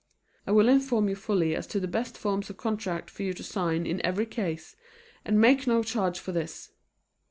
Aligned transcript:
I 0.47 0.51
will 0.51 0.67
inform 0.67 1.09
you 1.09 1.15
fully 1.15 1.55
as 1.55 1.67
to 1.67 1.79
the 1.79 1.87
best 1.87 2.17
forms 2.17 2.49
of 2.49 2.57
contract 2.57 3.11
for 3.11 3.21
you 3.21 3.33
to 3.35 3.43
sign 3.43 3.85
in 3.85 4.03
every 4.03 4.25
case, 4.25 4.75
and 5.23 5.39
make 5.39 5.67
no 5.67 5.83
charge 5.83 6.17
for 6.19 6.31
this. 6.31 6.71